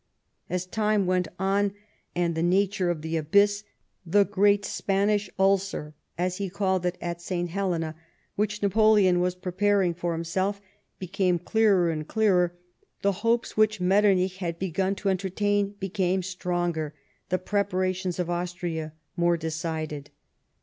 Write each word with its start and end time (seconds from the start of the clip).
As 0.49 0.65
time 0.65 1.05
went 1.05 1.27
on, 1.37 1.73
and 2.15 2.33
the 2.33 2.41
nature 2.41 2.89
of 2.89 3.03
the 3.03 3.17
abyss 3.17 3.63
—"the 4.17 4.23
great 4.23 4.65
Spanish 4.65 5.29
ulcer," 5.37 5.93
as 6.17 6.37
he 6.37 6.49
called 6.49 6.87
it 6.87 6.97
at 6.99 7.21
St. 7.21 7.51
Helena— 7.51 7.93
which 8.35 8.63
Napoleon 8.63 9.19
was 9.19 9.35
preparing 9.35 9.93
for 9.93 10.13
himself 10.13 10.59
became 10.97 11.37
clearer 11.37 11.91
and 11.91 12.07
clearer, 12.07 12.57
the 13.03 13.11
hopes 13.21 13.55
which 13.55 13.79
Metternich 13.79 14.37
had 14.37 14.57
begun 14.57 14.95
to 14.95 15.09
entertain 15.09 15.75
became 15.79 16.23
stronger, 16.23 16.95
the 17.29 17.37
preparations 17.37 18.17
of 18.17 18.27
Austria 18.27 18.93
more 19.15 19.37
decided. 19.37 20.09